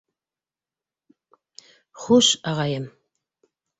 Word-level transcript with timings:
Хуш, 2.07 2.31
ағайым. 2.53 2.89